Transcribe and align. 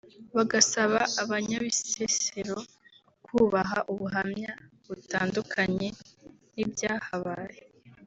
bagasaba 0.35 0.99
abanyabisesesro 1.21 2.57
kubaha 3.25 3.79
ubuhamya 3.91 4.51
butandukanye 4.87 5.87
n’ibyahabaye 6.53 7.59